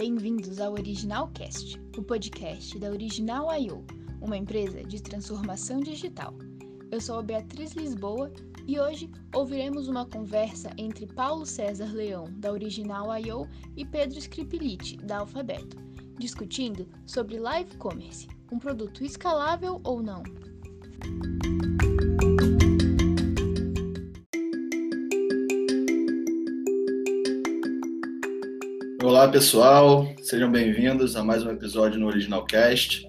[0.00, 3.84] bem-vindos ao Original Cast, o podcast da Original I.O.,
[4.22, 6.32] uma empresa de transformação digital.
[6.90, 8.32] Eu sou a Beatriz Lisboa
[8.66, 13.46] e hoje ouviremos uma conversa entre Paulo César Leão, da Original I.O.,
[13.76, 15.76] e Pedro Scripilite, da Alfabeto,
[16.18, 20.22] discutindo sobre live commerce, um produto escalável ou não.
[29.20, 30.08] Olá, pessoal.
[30.22, 33.06] Sejam bem-vindos a mais um episódio no Original Cast.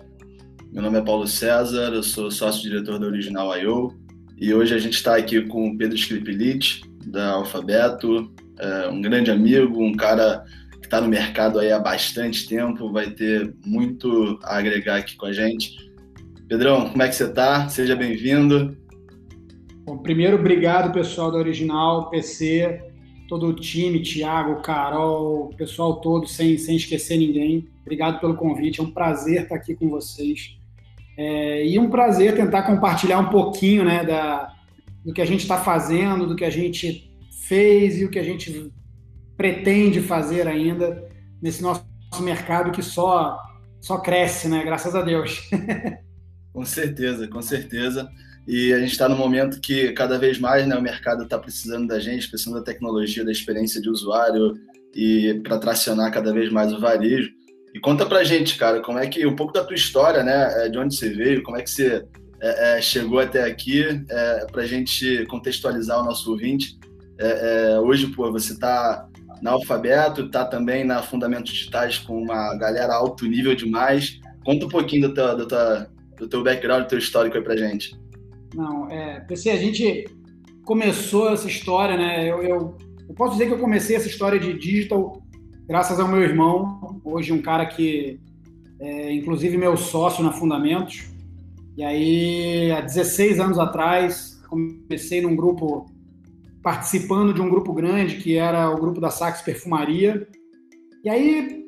[0.70, 3.94] Meu nome é Paulo César, eu sou sócio-diretor da Original I.O.
[4.38, 8.30] E hoje a gente está aqui com o Pedro Scripilite, da Alfabeto,
[8.60, 10.44] é um grande amigo, um cara
[10.82, 15.28] que está no mercado aí há bastante tempo, vai ter muito a agregar aqui com
[15.28, 15.78] a gente.
[16.46, 17.70] Pedrão, como é que você está?
[17.70, 18.78] Seja bem-vindo.
[19.86, 22.91] Bom, primeiro, obrigado, pessoal da Original, PC,
[23.32, 27.66] todo o time, Thiago, Carol, pessoal todo, sem, sem esquecer ninguém.
[27.80, 30.58] Obrigado pelo convite, é um prazer estar aqui com vocês.
[31.18, 34.54] É, e um prazer tentar compartilhar um pouquinho né, da,
[35.06, 37.10] do que a gente está fazendo, do que a gente
[37.48, 38.70] fez e o que a gente
[39.38, 41.02] pretende fazer ainda
[41.42, 41.86] nesse nosso
[42.20, 43.40] mercado que só,
[43.80, 44.62] só cresce, né?
[44.66, 45.50] Graças a Deus.
[46.52, 48.10] com certeza, com certeza.
[48.48, 51.88] E a gente está no momento que cada vez mais né, o mercado está precisando
[51.88, 54.56] da gente, precisando da tecnologia, da experiência de usuário
[54.96, 57.30] e para tracionar cada vez mais o varejo.
[57.74, 60.70] E conta para gente, cara, como é que um pouco da tua história, né, é,
[60.70, 62.04] de onde você veio, como é que você
[62.42, 66.78] é, é, chegou até aqui, é, a gente contextualizar o nosso ouvinte.
[67.18, 69.08] É, é, hoje, pô, você está
[69.42, 74.20] na Alfabeto, está também na Fundamentos Digitais com uma galera alto nível demais.
[74.44, 75.86] Conta um pouquinho do teu, do teu,
[76.18, 78.01] do teu background, do teu histórico aí para gente.
[78.54, 80.06] Não, é, PC, a gente
[80.66, 82.30] começou essa história, né?
[82.30, 85.22] Eu, eu, eu, posso dizer que eu comecei essa história de digital
[85.68, 88.20] graças ao meu irmão, hoje um cara que
[88.78, 91.10] é, inclusive meu sócio na Fundamentos.
[91.78, 95.86] E aí, há 16 anos atrás, comecei num grupo,
[96.62, 100.28] participando de um grupo grande, que era o grupo da Sax Perfumaria.
[101.04, 101.66] E aí,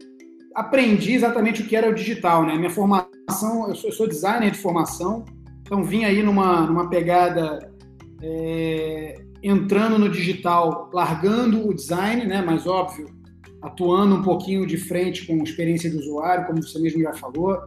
[0.54, 2.56] aprendi exatamente o que era o digital, né?
[2.58, 5.24] Minha formação, eu sou, eu sou designer de formação,
[5.74, 7.74] então, vim aí numa, numa pegada
[8.22, 12.44] é, entrando no digital, largando o design, né?
[12.46, 13.08] Mas óbvio,
[13.60, 17.58] atuando um pouquinho de frente com experiência de usuário, como você mesmo já falou,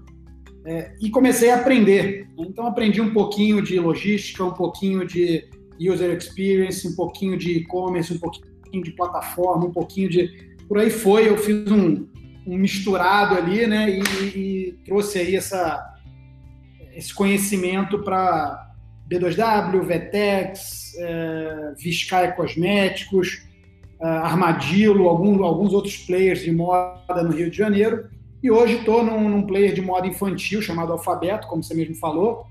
[0.64, 2.28] é, e comecei a aprender.
[2.38, 5.44] Então, aprendi um pouquinho de logística, um pouquinho de
[5.80, 10.54] user experience, um pouquinho de e-commerce, um pouquinho de plataforma, um pouquinho de.
[10.68, 12.06] Por aí foi, eu fiz um,
[12.46, 13.90] um misturado ali, né?
[13.90, 15.95] E, e trouxe aí essa
[16.96, 18.72] esse conhecimento para
[19.08, 23.46] B2W, Vetex, é, Cosméticos,
[24.00, 28.08] é, Armadillo, algum, alguns outros players de moda no Rio de Janeiro.
[28.42, 32.46] E hoje estou num, num, player de moda infantil chamado Alfabeto, como você mesmo falou,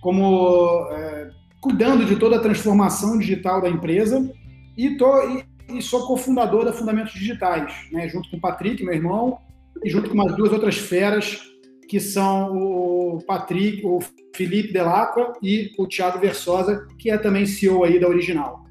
[0.00, 4.32] como é, cuidando de toda a transformação digital da empresa
[4.76, 8.94] e, tô, e, e sou cofundador da Fundamentos Digitais, né, junto com o Patrick, meu
[8.94, 9.38] irmão,
[9.84, 11.51] e junto com umas duas outras feras
[11.92, 13.98] que são o Patrick, o
[14.34, 18.64] Felipe Delacqua e o Thiago Versosa, que é também CEO aí da Original.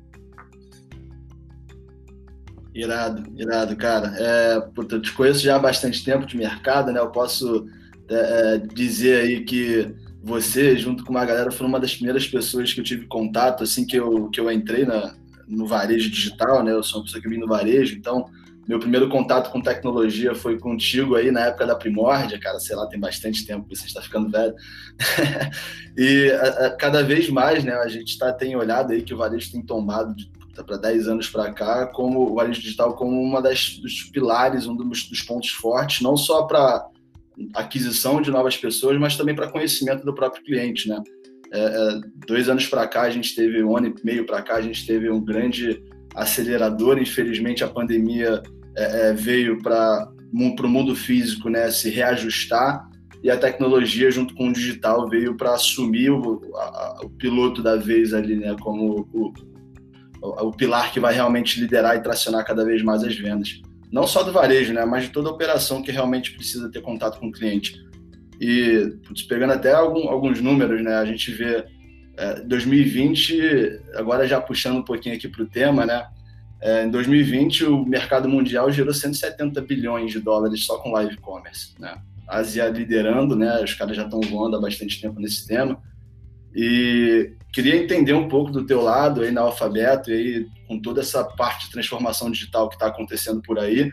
[2.74, 4.12] Irado, irado, cara.
[4.18, 7.00] É, eu te conheço já há bastante tempo de mercado, né?
[7.00, 7.68] Eu posso
[8.10, 8.16] é,
[8.56, 9.94] é, dizer aí que
[10.24, 13.86] você, junto com uma galera, foi uma das primeiras pessoas que eu tive contato assim
[13.86, 15.14] que eu, que eu entrei na,
[15.48, 16.72] no varejo digital, né?
[16.72, 18.32] Eu sou uma pessoa que vim no varejo, então
[18.72, 22.88] meu primeiro contato com tecnologia foi contigo aí na época da Primórdia, cara, sei lá,
[22.88, 24.56] tem bastante tempo você está ficando velho.
[25.98, 29.18] e a, a, cada vez mais, né, a gente tá, tem olhado aí que o
[29.18, 30.16] varejo tem tombado
[30.66, 34.76] para 10 anos para cá, como o varejo digital como uma das dos pilares, um
[34.78, 36.88] dos, dos pontos fortes, não só para
[37.54, 41.04] aquisição de novas pessoas, mas também para conhecimento do próprio cliente, né?
[41.52, 44.56] É, é, dois anos para cá, a gente teve um ano e meio para cá,
[44.56, 45.84] a gente teve um grande
[46.16, 46.98] acelerador.
[46.98, 48.42] Infelizmente, a pandemia
[48.76, 52.90] é, é veio para o mundo físico né, se reajustar
[53.24, 57.76] e a tecnologia, junto com o digital, veio para assumir o, a, o, piloto da
[57.76, 59.34] vez ali, né, como o,
[60.22, 63.62] o, o, pilar que vai realmente liderar e tracionar cada vez mais as vendas.
[63.92, 67.28] Não só do varejo, né, mas de toda operação que realmente precisa ter contato com
[67.28, 67.80] o cliente.
[68.40, 71.64] E putz, pegando até algum, alguns números, né, a gente vê
[72.46, 76.08] 2020, é, agora já puxando um pouquinho aqui para o tema, né?
[76.62, 81.74] É, em 2020, o mercado mundial gerou 170 bilhões de dólares só com live commerce,
[81.80, 82.00] né?
[82.28, 83.64] Ásia liderando, né?
[83.64, 85.82] Os caras já estão voando há bastante tempo nesse tema.
[86.56, 91.02] E queria entender um pouco do teu lado aí na Alfabeto e aí com toda
[91.02, 93.92] essa parte de transformação digital que está acontecendo por aí.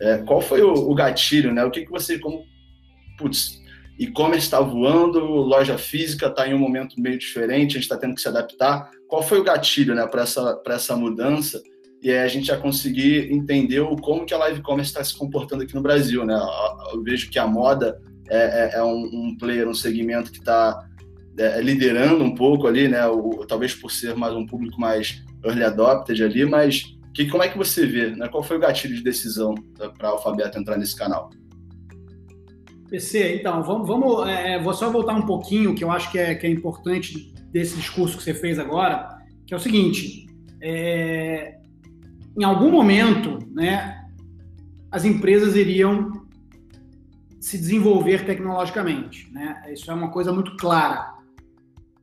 [0.00, 1.64] É, qual foi o, o, gatilho, né?
[1.64, 2.44] O que, que você, como,
[3.18, 3.60] putz,
[3.98, 8.14] e-commerce está voando, loja física está em um momento meio diferente, a gente está tendo
[8.14, 8.90] que se adaptar.
[9.08, 11.62] Qual foi o gatilho, né, para essa, essa mudança?
[12.04, 15.16] E aí a gente já conseguir entender o, como que a live commerce está se
[15.16, 16.38] comportando aqui no Brasil, né?
[16.92, 17.98] Eu vejo que a moda
[18.28, 20.86] é, é, é um, um, player, um segmento que está
[21.38, 23.06] é, liderando um pouco ali, né?
[23.06, 27.48] O, talvez por ser mais um público mais early adopted ali, mas que, como é
[27.48, 28.10] que você vê?
[28.10, 28.28] Né?
[28.28, 29.54] Qual foi o gatilho de decisão
[29.96, 31.30] para a Alfabeto entrar nesse canal?
[32.90, 36.34] PC, então, vamos, vamos é, vou só voltar um pouquinho, que eu acho que é,
[36.34, 39.08] que é importante desse discurso que você fez agora,
[39.46, 40.26] que é o seguinte,
[40.60, 41.63] é,
[42.36, 44.02] em algum momento, né,
[44.90, 46.24] as empresas iriam
[47.40, 49.62] se desenvolver tecnologicamente, né?
[49.70, 51.12] Isso é uma coisa muito clara.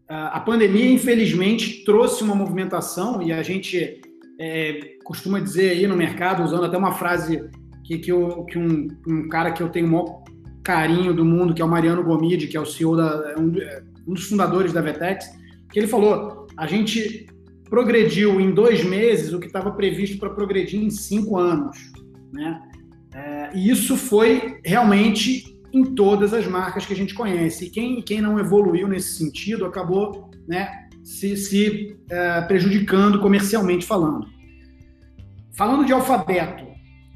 [0.08, 4.02] A pandemia, infelizmente, trouxe uma movimentação e a gente
[4.40, 7.50] é, costuma dizer aí no mercado, usando até uma frase
[7.84, 10.24] que, que, eu, que um, um, cara que eu tenho o maior
[10.64, 13.54] carinho do mundo, que é o Mariano Gomide, que é o CEO, da, um,
[14.08, 15.26] um dos fundadores da Vetex,
[15.72, 17.26] que ele falou: a gente
[17.72, 21.78] progrediu em dois meses o que estava previsto para progredir em cinco anos.
[22.34, 22.62] Né?
[23.16, 27.66] É, e isso foi realmente em todas as marcas que a gente conhece.
[27.66, 34.28] E quem, quem não evoluiu nesse sentido acabou né, se, se é, prejudicando comercialmente falando.
[35.54, 36.66] Falando de alfabeto,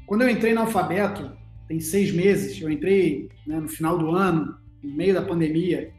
[0.06, 1.36] quando eu entrei no alfabeto,
[1.68, 5.92] tem seis meses, eu entrei né, no final do ano, no meio da pandemia,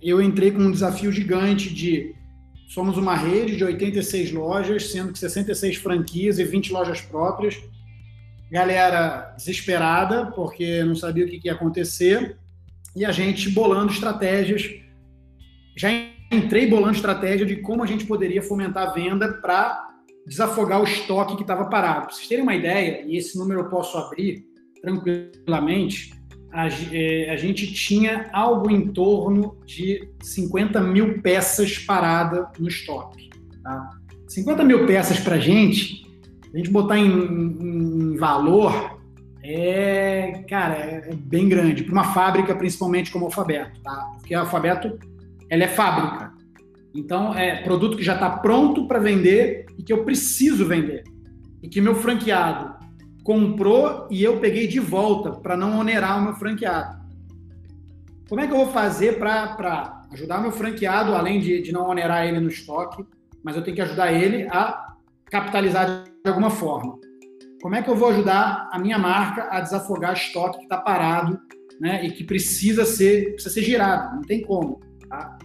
[0.00, 2.15] eu entrei com um desafio gigante de
[2.68, 7.62] somos uma rede de 86 lojas, sendo que 66 franquias e 20 lojas próprias.
[8.50, 12.36] Galera desesperada, porque não sabia o que ia acontecer,
[12.94, 14.86] e a gente bolando estratégias
[15.76, 15.90] já
[16.32, 19.90] entrei bolando estratégia de como a gente poderia fomentar a venda para
[20.26, 22.06] desafogar o estoque que estava parado.
[22.06, 24.44] Para vocês terem uma ideia, e esse número eu posso abrir
[24.80, 26.15] tranquilamente,
[26.56, 33.28] a, é, a gente tinha algo em torno de 50 mil peças paradas no estoque.
[33.62, 33.90] Tá?
[34.26, 36.06] 50 mil peças para a gente,
[36.54, 38.98] a gente botar em, em valor,
[39.42, 41.84] é, cara, é bem grande.
[41.84, 44.12] Para uma fábrica, principalmente como alfabeto, tá?
[44.16, 44.98] Porque o alfabeto
[45.50, 46.32] ela é fábrica.
[46.94, 51.04] Então, é produto que já está pronto para vender e que eu preciso vender.
[51.62, 52.75] E que meu franqueado
[53.26, 57.04] comprou e eu peguei de volta para não onerar o meu franqueado.
[58.28, 62.24] Como é que eu vou fazer para ajudar meu franqueado, além de, de não onerar
[62.24, 63.04] ele no estoque,
[63.42, 64.94] mas eu tenho que ajudar ele a
[65.24, 67.00] capitalizar de alguma forma?
[67.60, 71.36] Como é que eu vou ajudar a minha marca a desafogar estoque que está parado
[71.80, 74.14] né, e que precisa ser, precisa ser girado?
[74.14, 74.80] Não tem como.
[75.08, 75.36] Tá?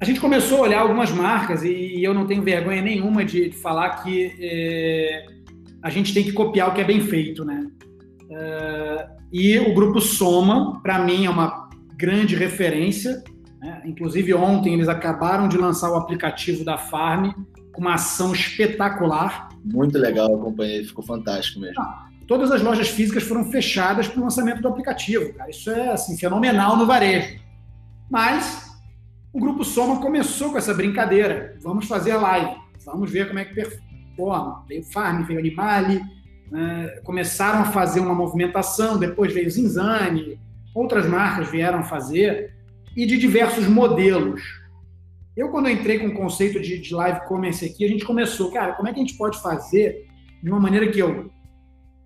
[0.00, 4.02] A gente começou a olhar algumas marcas e eu não tenho vergonha nenhuma de, falar
[4.02, 5.39] que é,
[5.82, 7.66] a gente tem que copiar o que é bem feito, né?
[8.30, 13.22] É, e o grupo Soma, para mim, é uma grande referência.
[13.60, 13.82] Né?
[13.84, 17.32] Inclusive, ontem eles acabaram de lançar o aplicativo da Farm
[17.72, 19.48] com uma ação espetacular.
[19.64, 21.80] Muito legal, acompanhei, ficou fantástico mesmo.
[21.80, 25.32] Ah, todas as lojas físicas foram fechadas para o lançamento do aplicativo.
[25.34, 25.50] Cara.
[25.50, 27.38] Isso é assim, fenomenal no varejo.
[28.10, 28.70] Mas
[29.32, 31.56] o Grupo Soma começou com essa brincadeira.
[31.60, 33.89] Vamos fazer a live, vamos ver como é que performa.
[34.68, 36.00] Veio Farm, veio Animale,
[36.50, 37.00] né?
[37.04, 40.38] começaram a fazer uma movimentação, depois veio Zinzane,
[40.74, 42.54] outras marcas vieram fazer,
[42.96, 44.42] e de diversos modelos.
[45.36, 48.72] Eu, quando entrei com o conceito de, de live commerce aqui, a gente começou, cara,
[48.74, 50.06] como é que a gente pode fazer
[50.42, 51.30] de uma maneira que eu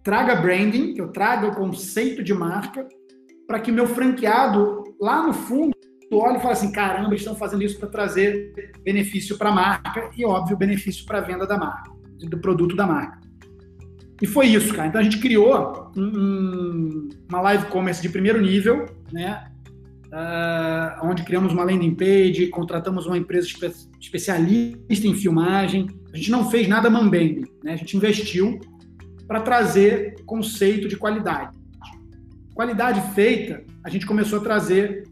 [0.02, 2.87] traga branding, que eu traga o conceito de marca,
[3.47, 5.75] para que meu franqueado, lá no fundo,
[6.11, 8.52] tu olha e fala assim, caramba, eles estão fazendo isso para trazer
[8.85, 11.90] benefício para a marca e, óbvio, benefício para a venda da marca,
[12.21, 13.21] do produto da marca.
[14.23, 14.88] E foi isso, cara.
[14.88, 19.50] Então a gente criou um, uma live commerce de primeiro nível, né?
[20.06, 25.88] Uh, onde criamos uma landing page, contratamos uma empresa espe especialista em filmagem.
[26.12, 27.73] A gente não fez nada mambembe, né?
[27.73, 28.61] A gente investiu
[29.26, 31.59] para trazer conceito de qualidade.
[32.54, 35.04] Qualidade feita, a gente começou a trazer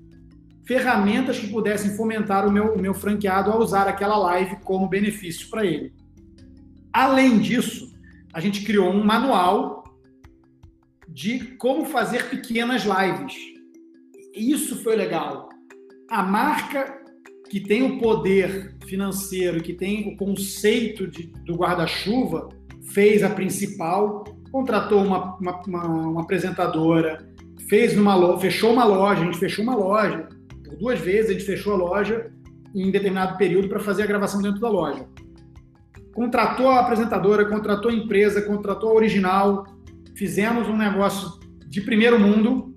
[0.64, 5.50] ferramentas que pudessem fomentar o meu, o meu franqueado a usar aquela live como benefício
[5.50, 5.92] para ele.
[6.92, 7.92] Além disso,
[8.32, 9.84] a gente criou um manual
[11.08, 13.34] de como fazer pequenas lives.
[14.34, 15.48] Isso foi legal.
[16.10, 17.02] A marca
[17.50, 22.48] que tem o poder financeiro, que tem o conceito de, do guarda-chuva,
[22.82, 27.28] fez a principal, contratou uma, uma, uma, uma apresentadora,
[27.68, 30.28] fez loja, fechou uma loja, a gente fechou uma loja,
[30.64, 32.30] por duas vezes a gente fechou a loja
[32.74, 35.06] em determinado período para fazer a gravação dentro da loja.
[36.14, 39.66] Contratou a apresentadora, contratou a empresa, contratou a original,
[40.14, 42.72] fizemos um negócio de primeiro mundo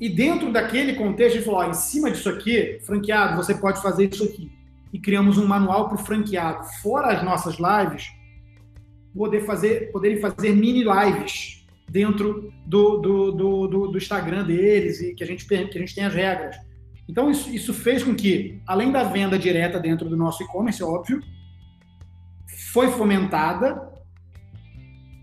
[0.00, 4.24] e dentro daquele contexto gente falou, em cima disso aqui, franqueado, você pode fazer isso
[4.24, 4.50] aqui.
[4.92, 8.06] E criamos um manual para o franqueado, fora as nossas lives,
[9.14, 15.14] poder fazer, poderem fazer mini lives dentro do, do, do, do, do Instagram deles e
[15.14, 16.56] que a gente, que a gente tem as regras.
[17.08, 21.22] Então, isso, isso fez com que, além da venda direta dentro do nosso e-commerce, óbvio,
[22.76, 23.90] foi fomentada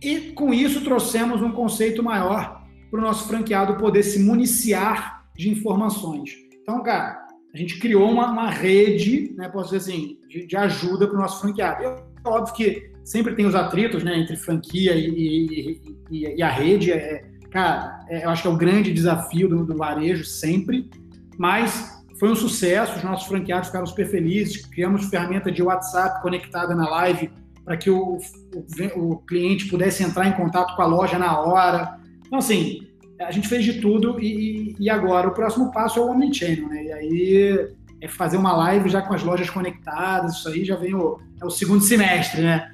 [0.02, 5.52] e, com isso, trouxemos um conceito maior para o nosso franqueado poder se municiar de
[5.52, 6.32] informações.
[6.60, 11.06] Então, cara, a gente criou uma, uma rede, né, posso dizer assim, de, de ajuda
[11.06, 11.84] para o nosso franqueado.
[11.84, 16.50] É óbvio que sempre tem os atritos né, entre franquia e, e, e, e a
[16.50, 16.92] rede.
[16.92, 20.90] É, cara, é, eu acho que é o grande desafio do, do varejo sempre,
[21.38, 26.74] mas foi um sucesso, os nossos franqueados ficaram super felizes, criamos ferramenta de WhatsApp conectada
[26.74, 31.18] na live para que o, o, o, cliente pudesse entrar em contato com a loja
[31.18, 31.98] na hora.
[32.26, 32.88] Então, assim,
[33.22, 36.84] a gente fez de tudo e, e agora o próximo passo é o Omnichannel, né?
[36.84, 37.68] E aí
[38.02, 41.46] é fazer uma live já com as lojas conectadas, isso aí já vem o, é
[41.46, 42.74] o segundo semestre, né?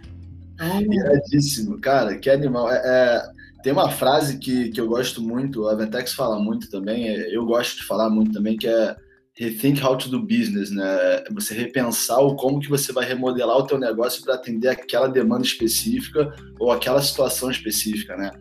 [1.61, 1.79] Então...
[1.79, 2.71] Cara, que animal.
[2.71, 3.21] É, é,
[3.61, 7.45] tem uma frase que, que eu gosto muito, a Ventex fala muito também, é, eu
[7.45, 8.95] gosto de falar muito também, que é
[9.39, 11.23] rethink how to do business, né?
[11.31, 15.43] Você repensar o como que você vai remodelar o teu negócio para atender aquela demanda
[15.43, 18.31] específica ou aquela situação específica, né?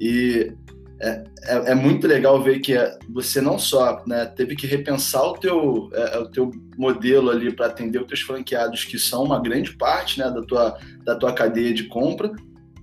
[0.00, 0.52] E
[1.00, 2.74] é, é, é, muito legal ver que
[3.08, 7.66] você não só né, teve que repensar o teu, é, o teu modelo ali para
[7.66, 11.72] atender os teus franqueados, que são uma grande parte né, da, tua, da tua cadeia
[11.72, 12.32] de compra,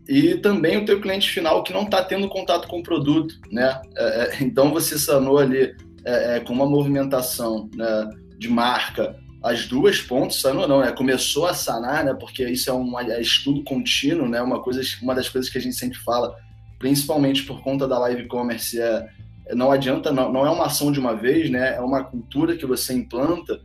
[0.08, 3.36] e também o teu cliente final que não está tendo contato com o produto.
[3.52, 3.82] Né?
[3.98, 5.76] É, é, então você sanou ali
[6.06, 10.92] é, com uma movimentação né, de marca as duas pontas, sanou não, né?
[10.92, 12.16] começou a sanar, né?
[12.16, 14.42] porque isso é um estudo contínuo, né?
[14.42, 16.36] uma, coisa, uma das coisas que a gente sempre fala,
[16.80, 19.08] principalmente por conta da live commerce, é,
[19.54, 21.76] não adianta, não, não é uma ação de uma vez, né?
[21.76, 23.62] É uma cultura que você implanta.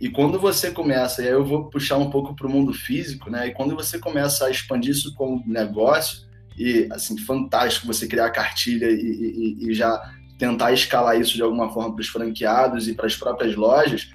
[0.00, 3.28] E quando você começa, e aí eu vou puxar um pouco para o mundo físico,
[3.28, 3.48] né?
[3.48, 6.24] E quando você começa a expandir isso como negócio,
[6.56, 10.00] e assim, fantástico você criar cartilha e, e, e já
[10.38, 14.10] tentar escalar isso de alguma forma para os franqueados e para as próprias lojas,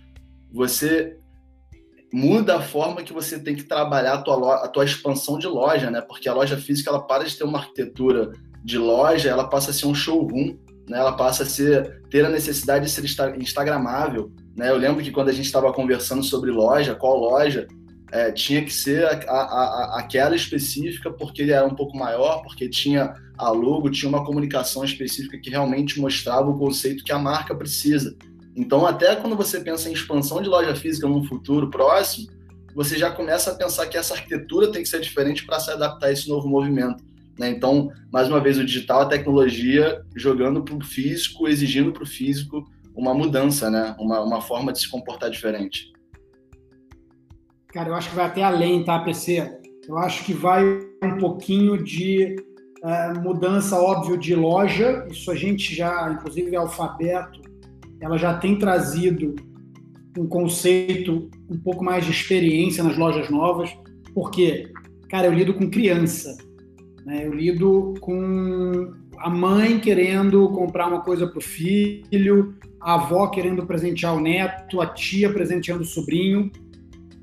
[0.51, 1.17] você
[2.13, 5.89] muda a forma que você tem que trabalhar a tua, a tua expansão de loja,
[5.89, 6.01] né?
[6.01, 8.31] Porque a loja física ela para de ter uma arquitetura
[8.63, 10.57] de loja, ela passa a ser um showroom,
[10.89, 10.97] né?
[10.97, 13.05] Ela passa a ser ter a necessidade de ser
[13.37, 14.69] instagramável, né?
[14.69, 17.67] Eu lembro que quando a gente estava conversando sobre loja, qual loja,
[18.11, 22.41] é, tinha que ser a, a, a, aquela específica porque ele era um pouco maior,
[22.41, 27.17] porque tinha a logo, tinha uma comunicação específica que realmente mostrava o conceito que a
[27.17, 28.15] marca precisa.
[28.55, 32.27] Então, até quando você pensa em expansão de loja física num futuro próximo,
[32.75, 36.07] você já começa a pensar que essa arquitetura tem que ser diferente para se adaptar
[36.07, 37.03] a esse novo movimento.
[37.39, 37.49] Né?
[37.49, 42.07] Então, mais uma vez, o digital, a tecnologia jogando para o físico, exigindo para o
[42.07, 43.95] físico uma mudança, né?
[43.97, 45.90] uma, uma forma de se comportar diferente.
[47.73, 49.59] Cara, eu acho que vai até além, tá, PC?
[49.87, 50.63] Eu acho que vai
[51.03, 52.35] um pouquinho de
[52.83, 55.05] uh, mudança, óbvio, de loja.
[55.09, 57.51] Isso a gente já, inclusive, é alfabeto
[58.01, 59.35] ela já tem trazido
[60.17, 63.69] um conceito um pouco mais de experiência nas lojas novas,
[64.13, 64.73] porque,
[65.07, 66.35] cara, eu lido com criança,
[67.05, 67.25] né?
[67.25, 73.65] eu lido com a mãe querendo comprar uma coisa para o filho, a avó querendo
[73.65, 76.51] presentear o neto, a tia presenteando o sobrinho.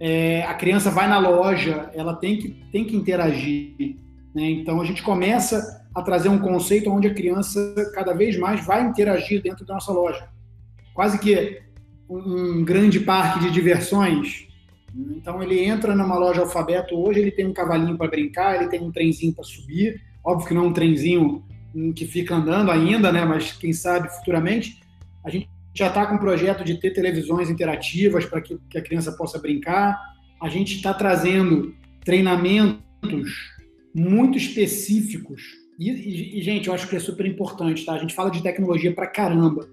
[0.00, 3.96] É, a criança vai na loja, ela tem que, tem que interagir.
[4.34, 4.50] Né?
[4.50, 8.82] Então a gente começa a trazer um conceito onde a criança cada vez mais vai
[8.82, 10.28] interagir dentro da nossa loja
[10.98, 11.62] quase que
[12.10, 14.48] um grande parque de diversões.
[14.92, 18.82] Então ele entra numa loja alfabeto hoje, ele tem um cavalinho para brincar, ele tem
[18.82, 20.02] um trenzinho para subir.
[20.24, 21.44] Óbvio que não é um trenzinho
[21.94, 23.24] que fica andando ainda, né?
[23.24, 24.80] Mas quem sabe futuramente.
[25.22, 28.82] A gente já está com um projeto de ter televisões interativas para que, que a
[28.82, 29.96] criança possa brincar.
[30.42, 31.72] A gente está trazendo
[32.04, 33.52] treinamentos
[33.94, 35.42] muito específicos.
[35.78, 37.92] E, e, e, gente, eu acho que é super importante, tá?
[37.92, 39.68] A gente fala de tecnologia para caramba.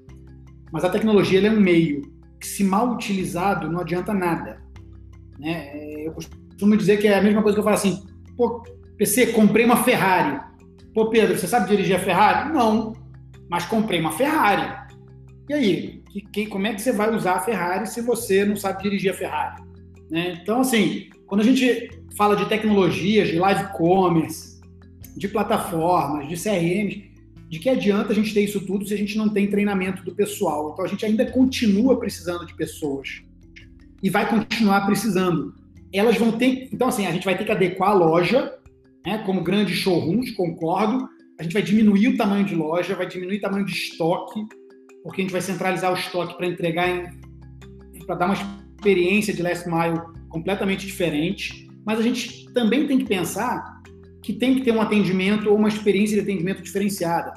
[0.72, 2.04] Mas a tecnologia é um meio
[2.40, 4.62] que, se mal utilizado, não adianta nada.
[5.40, 5.70] Né?
[5.74, 8.06] É, eu costumo dizer que é a mesma coisa que eu falo assim:
[8.38, 8.62] pô,
[8.96, 10.40] PC, comprei uma Ferrari.
[10.94, 12.54] Pô, Pedro, você sabe dirigir a Ferrari?
[12.54, 12.94] Não,
[13.50, 14.85] mas comprei uma Ferrari.
[15.48, 18.84] E aí, que, como é que você vai usar a Ferrari se você não sabe
[18.84, 19.64] dirigir a Ferrari?
[20.10, 20.40] Né?
[20.42, 24.60] Então, assim, quando a gente fala de tecnologias, de live commerce,
[25.16, 27.04] de plataformas, de CRMs,
[27.50, 30.16] de que adianta a gente ter isso tudo se a gente não tem treinamento do
[30.16, 30.72] pessoal?
[30.74, 33.22] Então a gente ainda continua precisando de pessoas
[34.02, 35.54] e vai continuar precisando.
[35.94, 38.54] Elas vão ter, então assim, a gente vai ter que adequar a loja,
[39.06, 41.08] né, como grandes showrooms, concordo,
[41.40, 44.46] a gente vai diminuir o tamanho de loja, vai diminuir o tamanho de estoque,
[45.06, 47.14] porque a gente vai centralizar o estoque para entregar,
[48.08, 51.70] para dar uma experiência de last mile completamente diferente.
[51.86, 53.84] Mas a gente também tem que pensar
[54.24, 57.36] que tem que ter um atendimento ou uma experiência de atendimento diferenciada.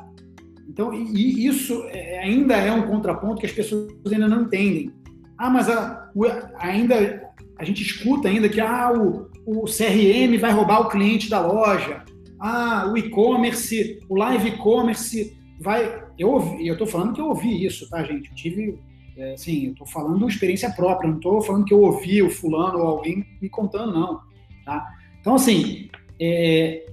[0.66, 4.90] Então, e isso é, ainda é um contraponto que as pessoas ainda não entendem.
[5.36, 6.10] Ah, mas a,
[6.58, 7.22] ainda
[7.58, 12.02] a gente escuta ainda que ah, o, o CRM vai roubar o cliente da loja.
[12.40, 16.07] Ah, o e-commerce, o live e-commerce vai.
[16.18, 18.28] Eu eu estou falando que eu ouvi isso, tá, gente?
[18.28, 18.78] Eu tive,
[19.16, 22.30] é, assim, eu estou falando de experiência própria, não estou falando que eu ouvi o
[22.30, 24.20] fulano ou alguém me contando, não.
[24.64, 24.86] Tá?
[25.20, 25.88] Então, assim,
[26.20, 26.86] é,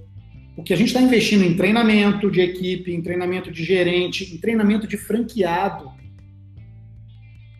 [0.56, 4.38] o que a gente está investindo em treinamento de equipe, em treinamento de gerente, em
[4.38, 5.90] treinamento de franqueado.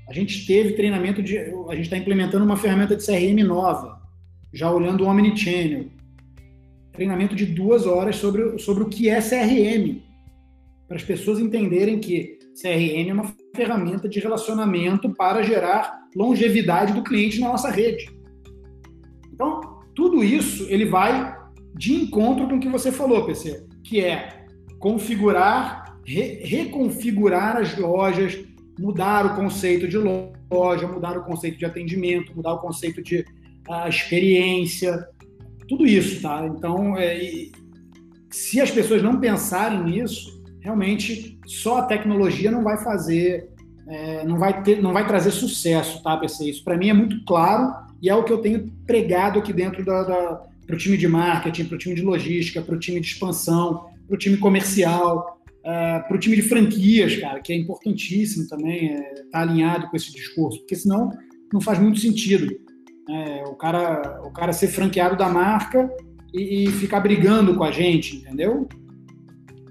[0.08, 1.36] A gente teve treinamento de.
[1.36, 4.00] A gente está implementando uma ferramenta de CRM nova,
[4.52, 5.86] já olhando o Omnichannel.
[6.92, 10.00] Treinamento de duas horas sobre, sobre o que é CRM,
[10.86, 17.02] para as pessoas entenderem que CRM é uma ferramenta de relacionamento para gerar longevidade do
[17.02, 18.08] cliente na nossa rede.
[19.32, 21.36] Então, tudo isso ele vai
[21.74, 24.46] de encontro com o que você falou, PC, que é
[24.78, 28.38] configurar, re, reconfigurar as lojas,
[28.78, 33.20] mudar o conceito de loja, mudar o conceito de atendimento, mudar o conceito de
[33.68, 35.06] uh, experiência,
[35.68, 36.46] tudo isso, tá?
[36.46, 37.18] Então, é,
[38.30, 40.35] se as pessoas não pensarem nisso,
[40.66, 43.48] realmente só a tecnologia não vai fazer,
[43.86, 46.50] é, não vai ter, não vai trazer sucesso, tá, PC?
[46.50, 49.84] Isso para mim é muito claro e é o que eu tenho pregado aqui dentro
[49.84, 52.98] da, da para o time de marketing, para o time de logística, para o time
[52.98, 57.56] de expansão, para o time comercial, é, para o time de franquias, cara, que é
[57.56, 61.12] importantíssimo também estar é, tá alinhado com esse discurso, porque senão
[61.52, 62.52] não faz muito sentido
[63.08, 65.88] é, o, cara, o cara ser franqueado da marca
[66.34, 68.68] e, e ficar brigando com a gente, entendeu?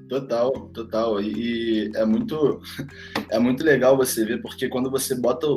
[0.08, 1.22] Total, total.
[1.22, 2.62] E é muito,
[3.30, 5.48] é muito legal você ver, porque quando você bota.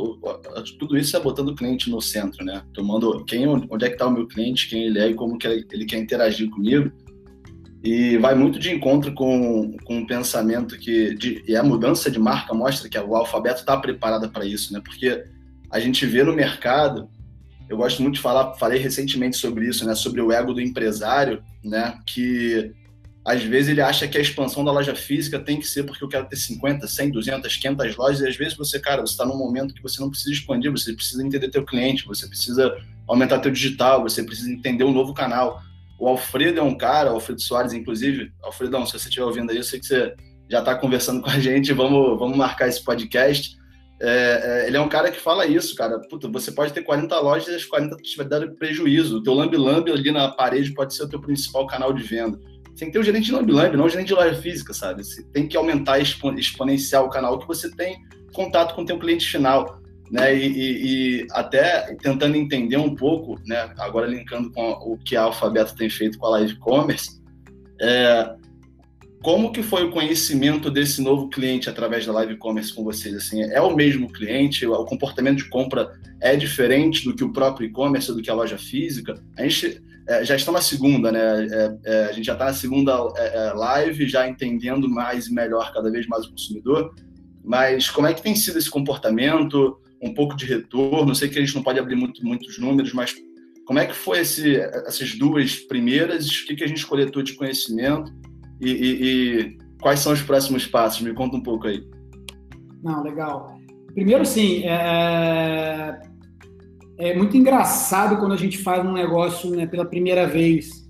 [0.79, 2.62] Tudo isso é botando o cliente no centro, né?
[2.72, 5.46] Tomando quem, onde é que está o meu cliente, quem ele é e como que
[5.46, 6.90] ele quer interagir comigo.
[7.83, 11.14] E vai muito de encontro com, com um pensamento que.
[11.14, 14.81] De, e a mudança de marca mostra que o alfabeto está preparada para isso, né?
[14.83, 15.25] Porque
[15.70, 17.09] a gente vê no mercado.
[17.68, 19.94] Eu gosto muito de falar, falei recentemente sobre isso, né?
[19.94, 21.99] Sobre o ego do empresário, né?
[22.07, 22.72] Que
[23.29, 26.09] às vezes ele acha que a expansão da loja física tem que ser porque eu
[26.09, 29.37] quero ter 50, 100, 200, 500 lojas, e às vezes você, cara, você está num
[29.37, 32.75] momento que você não precisa expandir, você precisa entender teu cliente, você precisa
[33.07, 35.61] aumentar teu digital, você precisa entender um novo canal.
[35.99, 39.59] O Alfredo é um cara, o Alfredo Soares, inclusive, Alfredão, se você estiver ouvindo aí,
[39.59, 40.14] eu sei que você
[40.49, 43.59] já está conversando com a gente, vamos, vamos marcar esse podcast.
[44.01, 45.99] É, é, ele é um cara que fala isso, cara.
[46.09, 49.19] Puta, você pode ter 40 lojas e as 40 te dar prejuízo.
[49.19, 52.38] O teu lambi-lambi ali na parede pode ser o teu principal canal de venda
[52.79, 55.05] tem que ter o gerente de Lambi não o gerente de loja física, sabe?
[55.05, 57.99] Você tem que aumentar exponencial o canal que você tem
[58.33, 60.35] contato com o teu cliente final, né?
[60.35, 60.87] E, e,
[61.23, 63.71] e, até tentando entender um pouco, né?
[63.79, 67.21] Agora linkando com o que a Alfabeto tem feito com a Live Commerce,
[67.81, 68.35] é,
[69.23, 73.14] como que foi o conhecimento desse novo cliente através da live commerce com vocês?
[73.17, 74.64] Assim, é o mesmo cliente?
[74.64, 78.57] O comportamento de compra é diferente do que o próprio e-commerce, do que a loja
[78.57, 79.21] física?
[79.37, 81.47] A gente é, já está na segunda, né?
[81.47, 85.35] É, é, a gente já está na segunda é, é, live, já entendendo mais e
[85.35, 86.94] melhor cada vez mais o consumidor.
[87.44, 89.79] Mas como é que tem sido esse comportamento?
[90.03, 91.14] Um pouco de retorno?
[91.14, 93.14] Sei que a gente não pode abrir muito, muitos números, mas
[93.66, 96.27] como é que foi esse, essas duas primeiras?
[96.27, 98.11] O que, que a gente coletou de conhecimento?
[98.59, 101.03] E, e, e, quais são os próximos passos?
[101.03, 101.85] Me conta um pouco aí.
[102.83, 103.59] Não, legal.
[103.92, 106.01] Primeiro, sim, é,
[106.98, 110.87] é muito engraçado quando a gente faz um negócio né, pela primeira vez.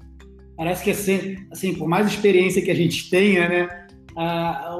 [0.56, 3.86] Parece que assim, assim, por mais experiência que a gente tenha, né?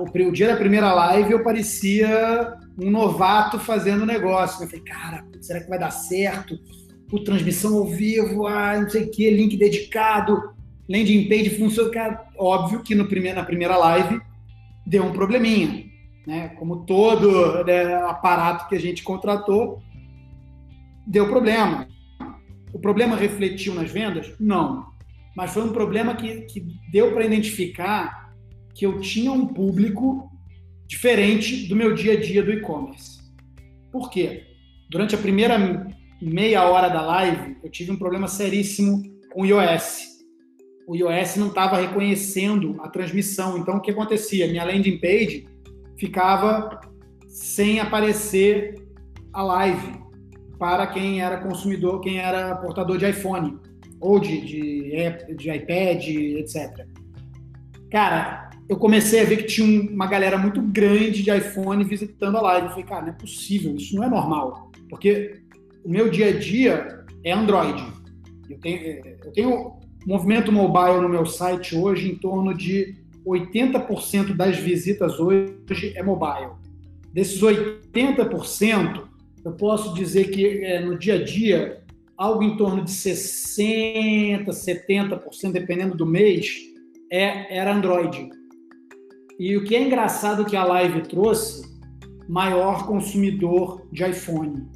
[0.01, 4.65] o, o, dia da primeira live eu parecia um novato fazendo negócio.
[4.65, 6.59] Eu falei, cara, será que vai dar certo?
[7.13, 10.55] O transmissão ao vivo, ah, não sei o que, link dedicado,
[10.89, 11.91] landing page funciona.
[11.91, 14.21] Cara, óbvio que no primeiro, na primeira live
[14.87, 15.85] deu um probleminha,
[16.27, 16.49] né?
[16.59, 19.83] Como todo né, aparato que a gente contratou,
[21.09, 21.89] deu problema.
[22.73, 24.35] O problema refletiu nas vendas?
[24.39, 24.87] Não.
[25.35, 28.35] Mas foi um problema que, que deu para identificar
[28.75, 30.31] que eu tinha um público
[30.87, 33.19] diferente do meu dia a dia do e-commerce.
[33.91, 34.45] Por quê?
[34.91, 35.57] Durante a primeira
[36.21, 40.19] meia hora da live, eu tive um problema seríssimo com o iOS.
[40.87, 43.59] O iOS não estava reconhecendo a transmissão.
[43.59, 44.49] Então, o que acontecia?
[44.49, 45.47] Minha landing page
[45.99, 46.81] ficava
[47.29, 48.75] sem aparecer
[49.33, 50.08] a live
[50.59, 53.59] para quem era consumidor, quem era portador de iPhone
[54.01, 56.87] ou de, de, de iPad, etc.
[57.91, 62.43] cara, eu comecei a ver que tinha uma galera muito grande de iPhone visitando a
[62.43, 62.67] live.
[62.67, 64.71] Eu falei, cara, não é possível, isso não é normal.
[64.91, 65.41] Porque
[65.85, 67.83] o meu dia a dia é Android.
[68.49, 72.95] Eu tenho, eu tenho movimento mobile no meu site hoje em torno de
[73.27, 76.51] 80% das visitas hoje é mobile.
[77.13, 79.08] Desses 80%,
[79.49, 81.81] eu posso dizer que é, no dia a dia,
[82.17, 86.55] algo em torno de 60%, 70%, dependendo do mês,
[87.11, 88.29] é, era Android.
[89.39, 91.67] E o que é engraçado que a live trouxe,
[92.29, 94.69] maior consumidor de iPhone.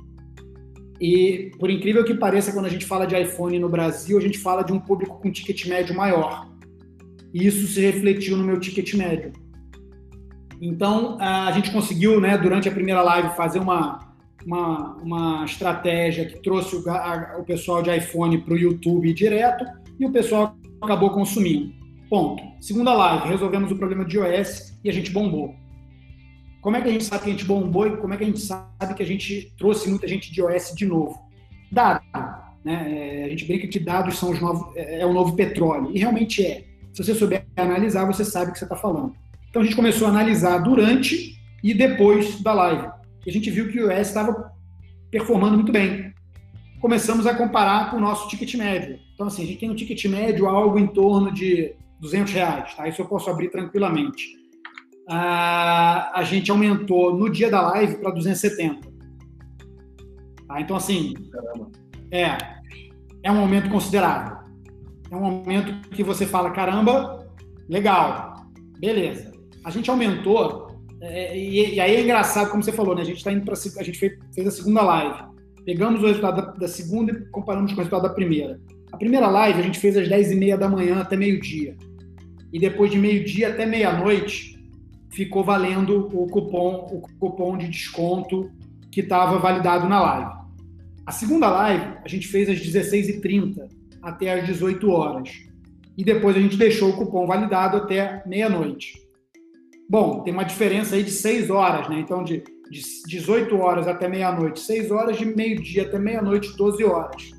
[0.99, 4.39] E, por incrível que pareça, quando a gente fala de iPhone no Brasil, a gente
[4.39, 6.49] fala de um público com ticket médio maior.
[7.35, 9.33] E isso se refletiu no meu ticket médio.
[10.61, 14.12] Então, a gente conseguiu, né, durante a primeira live, fazer uma,
[14.47, 19.65] uma, uma estratégia que trouxe o, a, o pessoal de iPhone para o YouTube direto
[19.99, 21.73] e o pessoal acabou consumindo.
[22.09, 22.43] Ponto.
[22.61, 25.55] Segunda live, resolvemos o problema de iOS e a gente bombou.
[26.61, 28.27] Como é que a gente sabe que a gente bombou e como é que a
[28.27, 31.19] gente sabe que a gente trouxe muita gente de iOS de novo?
[31.71, 32.03] Dado.
[32.65, 33.23] Né?
[33.23, 35.91] É, a gente brinca que dados são os novos, é, é o novo petróleo.
[35.93, 36.65] E realmente é.
[36.93, 39.15] Se você souber analisar, você sabe o que você está falando.
[39.49, 42.89] Então a gente começou a analisar durante e depois da live.
[43.27, 44.53] E a gente viu que o iOS estava
[45.11, 46.13] performando muito bem.
[46.81, 48.99] Começamos a comparar com o nosso ticket médio.
[49.15, 52.89] Então, assim, a gente tem um ticket médio algo em torno de 200 reais, tá?
[52.89, 54.43] Isso eu posso abrir tranquilamente
[55.09, 58.89] a, a gente aumentou no dia da live para 270.
[60.47, 60.61] Tá?
[60.61, 61.15] Então, assim,
[62.11, 62.37] é,
[63.23, 64.39] é um aumento considerável.
[65.11, 67.27] É um aumento que você fala, caramba,
[67.69, 68.47] legal,
[68.79, 69.33] beleza.
[69.65, 70.72] A gente aumentou,
[71.03, 73.03] é, e, e, aí é engraçado, como você falou, né?
[73.03, 75.25] A gente está indo para a gente fez, fez, a segunda live.
[75.65, 78.61] Pegamos o resultado da, da, segunda e comparamos com o resultado da primeira.
[78.93, 81.77] A primeira live a gente fez às 10h30 da manhã até meio-dia.
[82.53, 84.65] E depois de meio-dia até meia-noite,
[85.11, 88.49] ficou valendo o cupom, o cupom de desconto
[88.91, 90.31] que estava validado na live.
[91.05, 93.69] A segunda live a gente fez às 16h30
[94.01, 95.31] até às 18 horas.
[95.99, 99.03] E depois a gente deixou o cupom validado até meia-noite.
[99.93, 102.01] Bom, tem uma diferença aí de 6 horas, né?
[102.01, 107.31] Então, de, de 18 horas até meia-noite, 6 horas, de meio-dia até meia-noite, 12 horas.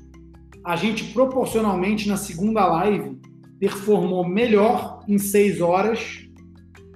[0.64, 3.18] A gente, proporcionalmente, na segunda live,
[3.58, 6.28] performou melhor em 6 horas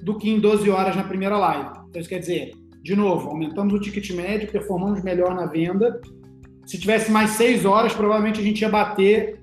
[0.01, 1.71] do que em 12 horas na primeira live.
[1.89, 6.01] Então, isso quer dizer, de novo, aumentamos o ticket médio, performamos melhor na venda.
[6.67, 9.43] Se tivesse mais 6 horas, provavelmente a gente ia bater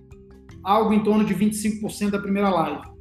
[0.63, 2.94] algo em torno de 25% da primeira live.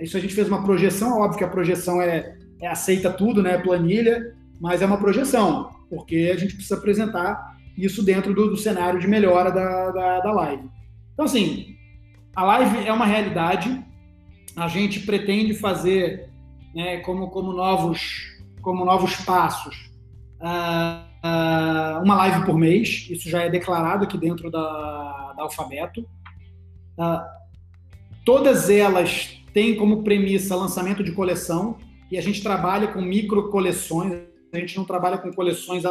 [0.00, 3.58] Isso a gente fez uma projeção, óbvio que a projeção é, é aceita tudo, né,
[3.58, 9.00] planilha, mas é uma projeção, porque a gente precisa apresentar isso dentro do, do cenário
[9.00, 10.68] de melhora da, da, da live.
[11.12, 11.76] Então, assim,
[12.34, 13.84] a live é uma realidade,
[14.56, 16.30] a gente pretende fazer
[16.74, 18.00] né, como, como, novos,
[18.60, 19.90] como novos passos.
[20.40, 26.02] Uh, uh, uma live por mês, isso já é declarado aqui dentro da, da Alfabeto.
[26.98, 27.20] Uh,
[28.24, 31.76] todas elas têm como premissa lançamento de coleção,
[32.10, 34.12] e a gente trabalha com micro coleções,
[34.52, 35.84] a gente não trabalha com coleções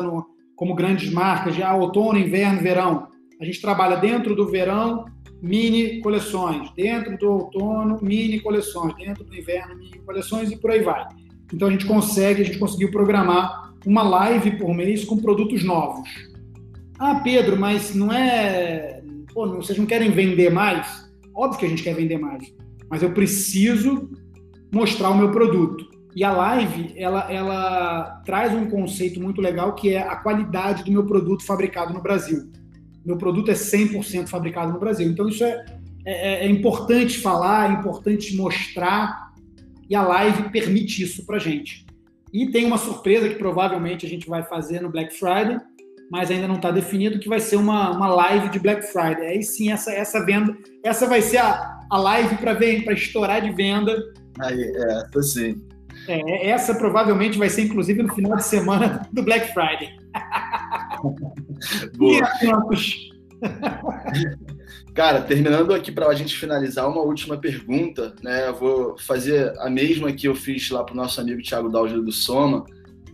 [0.55, 3.07] como grandes marcas de ah, outono, inverno, verão.
[3.39, 5.05] A gente trabalha dentro do verão
[5.41, 10.81] mini coleções, dentro do outono, mini coleções, dentro do inverno, mini coleções e por aí
[10.81, 11.07] vai.
[11.53, 16.09] Então a gente consegue, a gente conseguiu programar uma live por mês com produtos novos.
[16.99, 19.01] Ah, Pedro, mas não é.
[19.33, 21.09] Pô, vocês não querem vender mais?
[21.33, 22.53] Óbvio que a gente quer vender mais,
[22.89, 24.09] mas eu preciso
[24.71, 25.87] mostrar o meu produto.
[26.15, 30.91] E a live, ela, ela traz um conceito muito legal que é a qualidade do
[30.91, 32.49] meu produto fabricado no Brasil
[33.09, 35.09] meu produto é 100% fabricado no Brasil.
[35.09, 35.65] Então, isso é,
[36.05, 39.31] é, é, importante falar, é importante mostrar,
[39.89, 41.85] e a live permite isso para gente.
[42.31, 45.57] E tem uma surpresa que provavelmente a gente vai fazer no Black Friday,
[46.11, 49.25] mas ainda não está definido, que vai ser uma, uma live de Black Friday.
[49.25, 53.95] Aí sim, essa, essa venda, essa vai ser a, a live para estourar de venda.
[54.39, 55.61] Aí, é, tô sim.
[56.07, 59.97] É, essa provavelmente vai ser, inclusive, no final de semana do Black Friday.
[61.97, 62.27] Boa.
[64.93, 68.47] Cara, terminando aqui para a gente finalizar, uma última pergunta, né?
[68.47, 72.01] Eu vou fazer a mesma que eu fiz lá para o nosso amigo Thiago Dalgio
[72.01, 72.65] do Soma,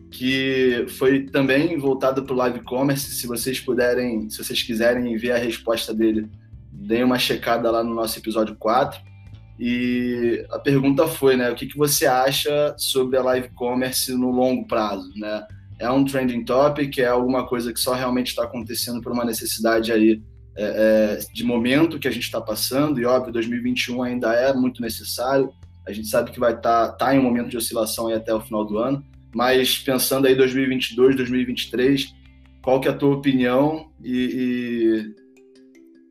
[0.10, 3.12] que foi também voltado para o live commerce.
[3.12, 6.28] Se vocês puderem, se vocês quiserem ver a resposta dele,
[6.86, 9.00] deem uma checada lá no nosso episódio 4.
[9.60, 11.50] E a pergunta foi, né?
[11.50, 15.46] O que, que você acha sobre a live commerce no longo prazo, né?
[15.80, 19.92] é um trending topic, é alguma coisa que só realmente está acontecendo por uma necessidade
[19.92, 20.22] aí
[20.58, 24.82] é, é, de momento que a gente está passando, e óbvio, 2021 ainda é muito
[24.82, 25.52] necessário,
[25.88, 28.40] A gente sabe que vai estar tá, tá em um momento de oscilação até o
[28.40, 32.14] final do ano, mas pensando aí 2022, 2023,
[32.64, 35.25] qual que é a tua opinião e, e...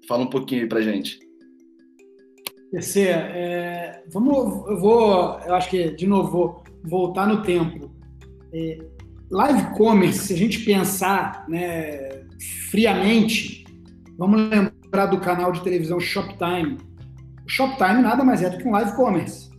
[0.06, 1.18] fala um pouquinho aí pra gente.
[2.70, 7.90] PC, é, vamos, eu vou, eu acho que de novo vou voltar no tempo.
[8.52, 8.78] É,
[9.30, 12.24] live commerce, se a gente pensar né,
[12.70, 13.64] friamente,
[14.18, 16.78] vamos lembrar do canal de televisão Shoptime.
[17.46, 19.50] O Shoptime nada mais é do que um live commerce.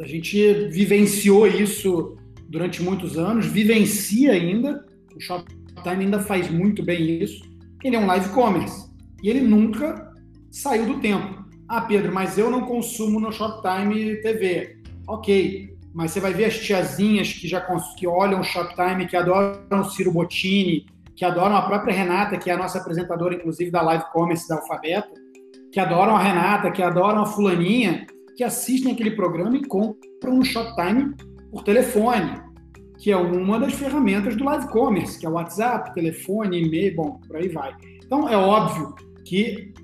[0.00, 2.16] A gente vivenciou isso
[2.48, 4.86] durante muitos anos, vivencia ainda.
[5.14, 7.42] O Shoptime ainda faz muito bem isso.
[7.84, 8.87] Ele é um live commerce
[9.22, 10.12] e ele nunca
[10.50, 11.44] saiu do tempo.
[11.68, 14.78] Ah, Pedro, mas eu não consumo no Shoptime TV.
[15.06, 17.60] Ok, mas você vai ver as tiazinhas que já
[17.96, 22.50] que olham o Shoptime, que adoram o Ciro Bottini, que adoram a própria Renata, que
[22.50, 25.12] é a nossa apresentadora, inclusive, da Live Commerce da Alfabeto,
[25.72, 30.44] que adoram a Renata, que adoram a fulaninha, que assistem aquele programa e compram no
[30.44, 31.14] Shoptime
[31.50, 32.40] por telefone,
[32.98, 37.20] que é uma das ferramentas do Live Commerce, que é o WhatsApp, telefone, e-mail, bom,
[37.26, 37.74] por aí vai.
[38.04, 38.94] Então, é óbvio
[39.28, 39.74] que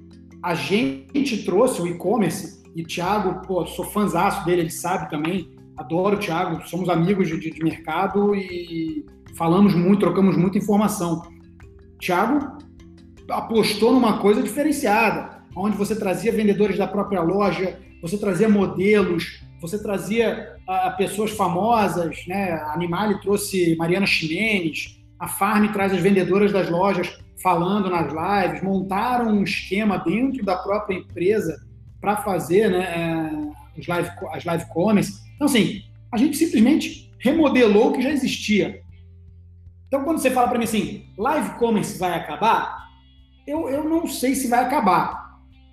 [0.42, 6.16] a gente trouxe o e-commerce, e Thiago, pô, sou fãzaço dele, ele sabe também, adoro
[6.16, 9.04] o Thiago, somos amigos de, de, mercado e
[9.37, 11.22] falamos muito, trocamos muita informação.
[12.00, 12.59] Thiago
[13.30, 19.80] apostou numa coisa diferenciada, onde você trazia vendedores da própria loja, você trazia modelos, você
[19.80, 22.52] trazia uh, pessoas famosas, né?
[22.52, 28.62] A Animale trouxe Mariana Ximenes, a Farm traz as vendedoras das lojas falando nas lives,
[28.62, 31.60] montaram um esquema dentro da própria empresa
[32.00, 35.20] para fazer né, as, live, as live commerce.
[35.34, 38.82] Então, assim, a gente simplesmente remodelou o que já existia.
[39.88, 42.88] Então, quando você fala para mim assim, live commerce vai acabar,
[43.46, 45.24] eu, eu não sei se vai acabar.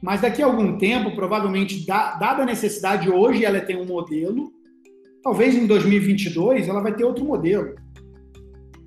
[0.02, 4.52] Mas daqui a algum tempo, provavelmente, dada a necessidade hoje, ela tem um modelo.
[5.22, 7.76] Talvez em 2022 ela vai ter outro modelo.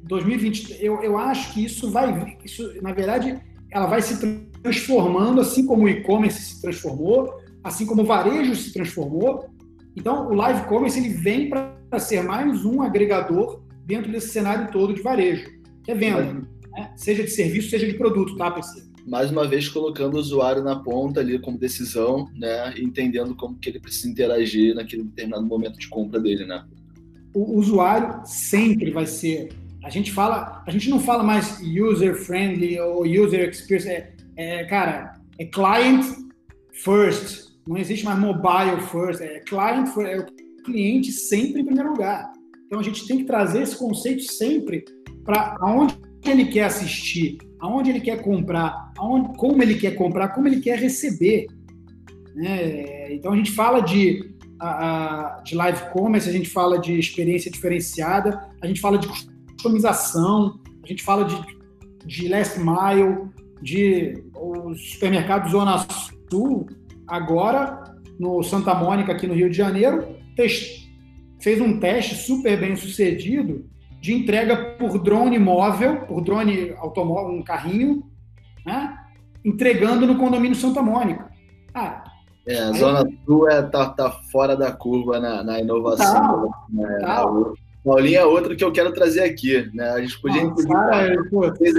[0.05, 3.38] 2020, eu, eu acho que isso vai, isso, na verdade,
[3.71, 4.19] ela vai se
[4.62, 9.47] transformando, assim como o e-commerce se transformou, assim como o varejo se transformou.
[9.97, 14.95] Então, o live commerce ele vem para ser mais um agregador dentro desse cenário todo
[14.95, 15.51] de varejo,
[15.83, 16.93] que é venda, né?
[16.97, 18.95] seja de serviço, seja de produto, tá, PC?
[19.07, 23.69] mais uma vez colocando o usuário na ponta ali como decisão, né, entendendo como que
[23.69, 26.64] ele precisa interagir naquele determinado momento de compra dele, né?
[27.35, 29.49] O usuário sempre vai ser.
[29.85, 33.88] A gente fala, a gente não fala mais user friendly ou user experience.
[33.88, 36.05] É, é cara, é client
[36.73, 37.53] first.
[37.68, 39.20] Não existe mais mobile first.
[39.20, 40.11] É client first.
[40.11, 42.33] É o cliente sempre em primeiro lugar.
[42.66, 44.87] Então a gente tem que trazer esse conceito sempre
[45.23, 50.49] para aonde ele quer assistir, aonde ele quer comprar, aonde, como ele quer comprar, como
[50.49, 51.47] ele quer receber.
[52.35, 53.12] Né?
[53.12, 57.51] Então a gente fala de, a, a, de live commerce, a gente fala de experiência
[57.51, 59.09] diferenciada, a gente fala de
[59.64, 61.40] customização, a gente fala de,
[62.05, 63.29] de last mile,
[63.62, 65.87] de os supermercados Zona
[66.31, 66.66] Sul,
[67.07, 70.07] agora no Santa Mônica, aqui no Rio de Janeiro,
[71.40, 73.64] fez um teste super bem sucedido
[74.00, 78.05] de entrega por drone móvel, por drone automóvel, um carrinho,
[78.66, 78.98] né?
[79.42, 81.31] entregando no condomínio Santa Mônica.
[81.74, 82.05] Ah,
[82.46, 86.50] é, a Zona Sul é, tá, tá fora da curva na, na inovação.
[86.50, 86.98] Tá, né?
[87.85, 89.70] Paulinho é outro que eu quero trazer aqui.
[89.75, 89.90] Né?
[89.90, 90.68] A gente podia incluir.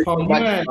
[0.06, 0.64] Paulinho, é,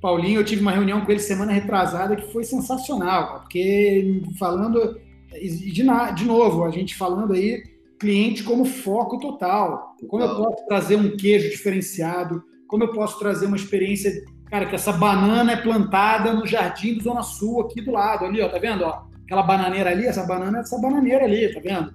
[0.00, 4.98] Paulinho, eu tive uma reunião com ele semana retrasada que foi sensacional, porque falando.
[5.32, 5.82] De,
[6.14, 7.62] de novo, a gente falando aí
[8.02, 9.94] cliente como foco total.
[10.08, 12.42] Como eu posso trazer um queijo diferenciado?
[12.66, 14.10] Como eu posso trazer uma experiência,
[14.50, 18.42] cara, que essa banana é plantada no jardim do Zona Sul, aqui do lado, ali,
[18.42, 18.84] ó, tá vendo?
[18.84, 21.94] Ó, aquela bananeira ali, essa banana é essa bananeira ali, tá vendo?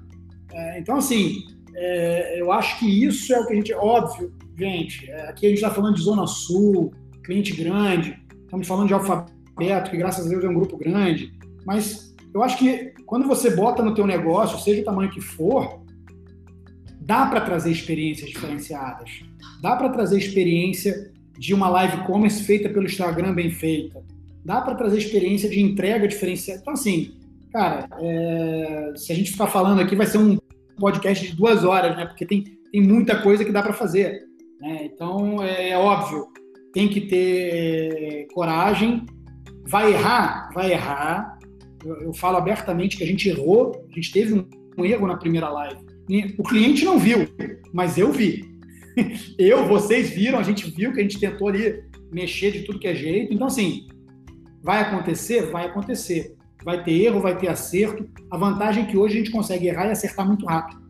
[0.54, 1.43] É, então, assim,
[1.79, 3.73] é, eu acho que isso é o que a gente.
[3.73, 6.91] Óbvio, gente, é, aqui a gente está falando de Zona Sul,
[7.23, 11.31] cliente grande, estamos falando de alfabeto, que graças a Deus é um grupo grande,
[11.63, 15.83] mas eu acho que quando você bota no teu negócio, seja o tamanho que for,
[16.99, 19.21] dá para trazer experiências diferenciadas.
[19.61, 24.03] Dá para trazer experiência de uma live commerce feita pelo Instagram bem feita.
[24.43, 26.61] Dá para trazer experiência de entrega diferenciada.
[26.61, 27.13] Então, assim,
[27.51, 28.93] cara, é...
[28.95, 30.37] se a gente ficar falando aqui, vai ser um
[30.77, 32.05] podcast de duas horas, né?
[32.05, 34.23] Porque tem, tem muita coisa que dá para fazer.
[34.59, 34.85] Né?
[34.85, 36.27] Então, é, é óbvio,
[36.73, 39.05] tem que ter coragem.
[39.65, 40.49] Vai errar?
[40.53, 41.37] Vai errar.
[41.85, 45.17] Eu, eu falo abertamente que a gente errou, a gente teve um, um erro na
[45.17, 45.87] primeira live
[46.37, 47.27] o cliente não viu,
[47.73, 48.45] mas eu vi.
[49.37, 52.87] Eu, vocês viram, a gente viu que a gente tentou ali mexer de tudo que
[52.87, 53.31] é jeito.
[53.31, 53.85] Então, assim,
[54.63, 55.51] vai acontecer?
[55.51, 56.35] Vai acontecer.
[56.67, 58.06] Vai ter erro, vai ter acerto.
[58.30, 60.82] A vantagem é que hoje a gente consegue errar e acertar muito rápido.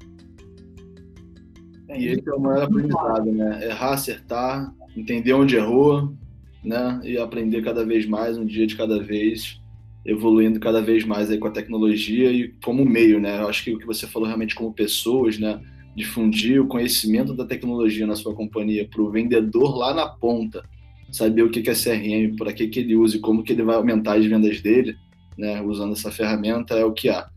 [1.95, 3.63] E esse é o maior aprendizado, né?
[3.63, 6.15] Errar, acertar, entender onde errou,
[6.63, 6.99] né?
[7.03, 9.61] E aprender cada vez mais, um dia de cada vez,
[10.03, 13.39] evoluindo cada vez mais aí com a tecnologia e como meio, né?
[13.39, 15.61] Eu acho que o que você falou realmente como pessoas, né?
[15.95, 20.63] Difundir o conhecimento da tecnologia na sua companhia para o vendedor lá na ponta,
[21.11, 23.75] saber o que é CRM, para que, que ele usa e como que ele vai
[23.75, 24.97] aumentar as vendas dele,
[25.37, 25.61] né?
[25.61, 27.29] Usando essa ferramenta é o que há.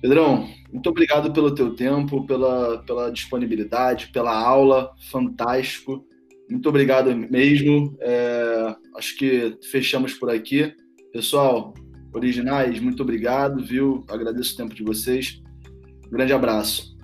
[0.00, 6.04] Pedrão, muito obrigado pelo teu tempo, pela, pela disponibilidade, pela aula, fantástico.
[6.48, 7.96] Muito obrigado mesmo.
[8.00, 10.74] É, acho que fechamos por aqui.
[11.12, 11.74] Pessoal,
[12.14, 14.04] originais, muito obrigado, viu?
[14.08, 15.42] Agradeço o tempo de vocês.
[16.06, 16.96] Um grande abraço.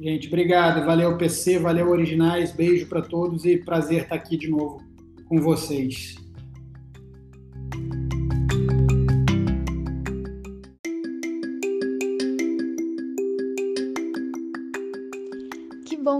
[0.00, 0.84] Gente, obrigado.
[0.84, 2.52] Valeu, PC, valeu, originais.
[2.52, 4.82] Beijo para todos e prazer estar aqui de novo
[5.28, 6.16] com vocês.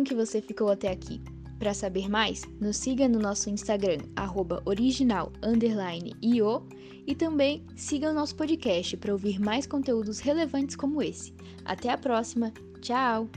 [0.05, 1.21] Que você ficou até aqui.
[1.59, 3.99] Para saber mais, nos siga no nosso Instagram,
[4.67, 6.63] original_io,
[7.07, 11.33] e também siga o nosso podcast para ouvir mais conteúdos relevantes como esse.
[11.65, 13.29] Até a próxima, tchau!